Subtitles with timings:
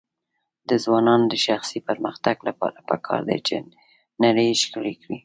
[0.69, 3.55] د ځوانانو د شخصي پرمختګ لپاره پکار ده چې
[4.23, 5.17] نړۍ ښکلی کړي.